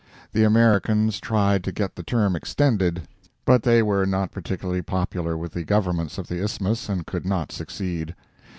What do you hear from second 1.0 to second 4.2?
tried to get the term extended. But they were